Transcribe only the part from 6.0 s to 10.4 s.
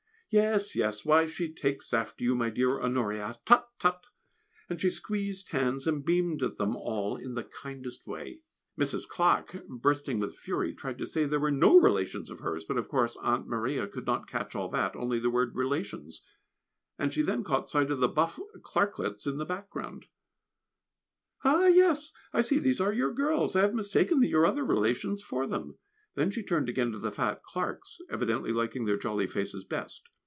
beamed at them all in the kindest way. Mrs. Clarke, bursting with